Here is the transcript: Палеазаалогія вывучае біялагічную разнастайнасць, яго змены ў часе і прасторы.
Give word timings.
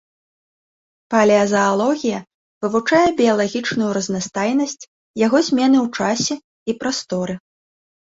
Палеазаалогія 1.13 2.17
вывучае 2.65 3.01
біялагічную 3.19 3.89
разнастайнасць, 3.97 4.81
яго 5.25 5.37
змены 5.49 5.77
ў 5.85 6.31
часе 6.31 6.35
і 6.73 6.77
прасторы. 6.81 7.35